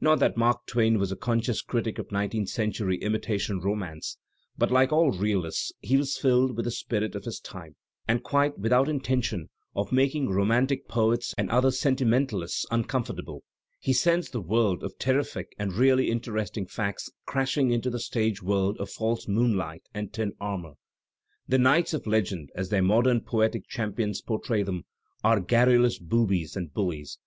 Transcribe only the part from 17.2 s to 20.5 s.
crashing into the stage world of false moonlight and tin